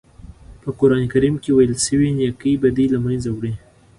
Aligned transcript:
په 0.61 0.69
قرآن 0.79 1.03
کریم 1.13 1.35
کې 1.43 1.51
ویل 1.53 1.73
شوي 1.85 2.09
نېکۍ 2.17 2.53
بدۍ 2.63 2.85
له 2.93 2.99
منځه 3.05 3.29
وړي. 3.31 3.53